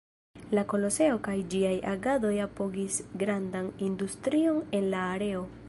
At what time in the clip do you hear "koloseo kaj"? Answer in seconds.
0.69-1.35